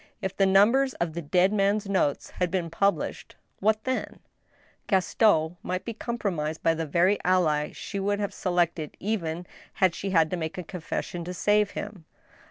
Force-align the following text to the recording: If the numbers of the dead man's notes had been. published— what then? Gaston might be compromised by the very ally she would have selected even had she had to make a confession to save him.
If 0.19 0.35
the 0.35 0.47
numbers 0.47 0.95
of 0.95 1.13
the 1.13 1.21
dead 1.21 1.53
man's 1.53 1.87
notes 1.87 2.31
had 2.31 2.49
been. 2.49 2.71
published— 2.71 3.35
what 3.67 3.83
then? 3.83 4.17
Gaston 4.87 5.57
might 5.61 5.85
be 5.85 5.93
compromised 5.93 6.63
by 6.63 6.73
the 6.73 6.87
very 6.87 7.19
ally 7.23 7.71
she 7.71 7.99
would 7.99 8.19
have 8.19 8.33
selected 8.33 8.97
even 8.99 9.45
had 9.73 9.93
she 9.93 10.09
had 10.09 10.31
to 10.31 10.37
make 10.37 10.57
a 10.57 10.63
confession 10.63 11.23
to 11.25 11.35
save 11.35 11.69
him. 11.77 12.05